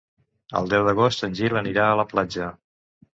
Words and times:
El 0.59 0.69
deu 0.71 0.87
d'agost 0.87 1.21
en 1.27 1.35
Gil 1.39 1.57
anirà 1.61 1.83
a 1.91 1.99
la 1.99 2.07
platja. 2.15 2.49